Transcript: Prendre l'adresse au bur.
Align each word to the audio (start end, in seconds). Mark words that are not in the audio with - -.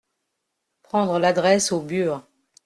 Prendre 0.81 1.19
l'adresse 1.19 1.71
au 1.71 1.79
bur. 1.79 2.25